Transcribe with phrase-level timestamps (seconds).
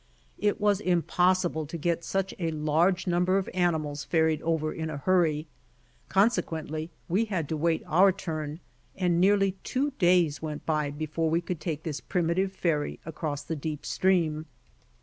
[0.39, 4.97] It was impossible to get such a large number of animals ferried over in a
[4.97, 5.45] hurry.
[6.09, 8.61] Consequently we had to wait our turn
[8.95, 13.55] and nearly two days went by before we could take this primitive ferry across the
[13.55, 14.47] deep stream.